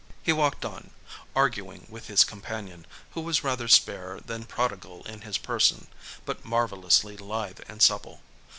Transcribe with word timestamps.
He 0.23 0.33
walked 0.33 0.65
on, 0.65 0.89
arguing 1.35 1.85
with 1.87 2.07
his 2.07 2.23
companion, 2.23 2.87
who 3.11 3.21
was 3.21 3.43
rather 3.43 3.67
spare 3.67 4.19
than 4.19 4.45
prodigal 4.45 5.03
in 5.05 5.21
his 5.21 5.37
person, 5.37 5.85
but 6.25 6.43
marvelously 6.43 7.17
lithe 7.17 7.59
and 7.69 7.83
supple. 7.83 8.19